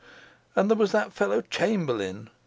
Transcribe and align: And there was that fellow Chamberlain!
And 0.55 0.67
there 0.67 0.77
was 0.77 0.91
that 0.93 1.13
fellow 1.13 1.41
Chamberlain! 1.47 2.31